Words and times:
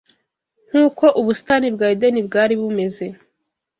nk’uko 0.69 1.05
ubusitani 1.19 1.67
bwa 1.75 1.87
Edeni 1.93 2.19
bwari 2.27 2.53
bumeze 2.61 3.05